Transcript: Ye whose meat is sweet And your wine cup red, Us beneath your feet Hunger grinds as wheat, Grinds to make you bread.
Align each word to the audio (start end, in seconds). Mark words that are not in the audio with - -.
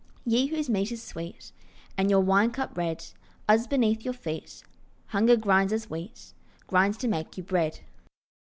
Ye 0.25 0.47
whose 0.47 0.67
meat 0.67 0.91
is 0.91 1.03
sweet 1.03 1.51
And 1.95 2.09
your 2.09 2.21
wine 2.21 2.49
cup 2.49 2.75
red, 2.75 3.05
Us 3.47 3.67
beneath 3.67 4.03
your 4.03 4.15
feet 4.15 4.63
Hunger 5.09 5.37
grinds 5.37 5.71
as 5.71 5.91
wheat, 5.91 6.33
Grinds 6.65 6.97
to 6.97 7.07
make 7.07 7.37
you 7.37 7.43
bread. 7.43 7.81